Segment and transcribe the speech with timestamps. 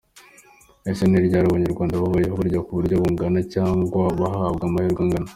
[0.89, 5.29] ese ni ryari abanyarwanda babayeho barya ku buryo bungana cyangwa bahabwa amahirwe angana?